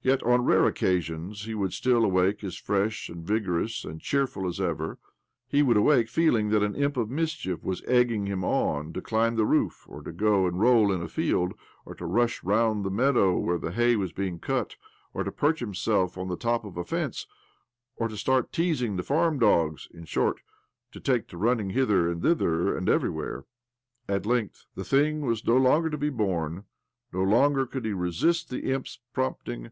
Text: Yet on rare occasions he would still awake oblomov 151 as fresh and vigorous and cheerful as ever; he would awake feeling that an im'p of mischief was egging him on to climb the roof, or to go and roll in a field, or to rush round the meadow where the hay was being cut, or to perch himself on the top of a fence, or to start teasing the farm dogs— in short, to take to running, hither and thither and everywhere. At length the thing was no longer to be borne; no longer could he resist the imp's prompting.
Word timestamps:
Yet 0.00 0.22
on 0.22 0.42
rare 0.46 0.64
occasions 0.64 1.44
he 1.44 1.54
would 1.54 1.74
still 1.74 2.02
awake 2.02 2.38
oblomov 2.38 2.42
151 2.44 2.48
as 2.48 2.56
fresh 2.56 3.08
and 3.10 3.26
vigorous 3.26 3.84
and 3.84 4.00
cheerful 4.00 4.46
as 4.48 4.58
ever; 4.58 4.98
he 5.46 5.62
would 5.62 5.76
awake 5.76 6.08
feeling 6.08 6.48
that 6.48 6.62
an 6.62 6.72
im'p 6.74 6.96
of 6.96 7.10
mischief 7.10 7.62
was 7.62 7.82
egging 7.86 8.24
him 8.24 8.42
on 8.42 8.94
to 8.94 9.02
climb 9.02 9.34
the 9.36 9.44
roof, 9.44 9.84
or 9.86 10.00
to 10.00 10.12
go 10.12 10.46
and 10.46 10.60
roll 10.60 10.90
in 10.90 11.02
a 11.02 11.08
field, 11.08 11.52
or 11.84 11.94
to 11.94 12.06
rush 12.06 12.42
round 12.42 12.84
the 12.86 12.90
meadow 12.90 13.36
where 13.36 13.58
the 13.58 13.70
hay 13.72 13.96
was 13.96 14.10
being 14.12 14.38
cut, 14.38 14.76
or 15.12 15.24
to 15.24 15.32
perch 15.32 15.60
himself 15.60 16.16
on 16.16 16.28
the 16.28 16.38
top 16.38 16.64
of 16.64 16.78
a 16.78 16.84
fence, 16.84 17.26
or 17.96 18.08
to 18.08 18.16
start 18.16 18.50
teasing 18.50 18.96
the 18.96 19.02
farm 19.02 19.38
dogs— 19.38 19.88
in 19.92 20.06
short, 20.06 20.40
to 20.90 21.00
take 21.00 21.28
to 21.28 21.36
running, 21.36 21.68
hither 21.70 22.10
and 22.10 22.22
thither 22.22 22.74
and 22.74 22.88
everywhere. 22.88 23.44
At 24.08 24.24
length 24.24 24.64
the 24.74 24.84
thing 24.84 25.20
was 25.20 25.46
no 25.46 25.58
longer 25.58 25.90
to 25.90 25.98
be 25.98 26.08
borne; 26.08 26.64
no 27.12 27.22
longer 27.22 27.66
could 27.66 27.84
he 27.84 27.92
resist 27.92 28.48
the 28.48 28.72
imp's 28.72 29.00
prompting. 29.12 29.70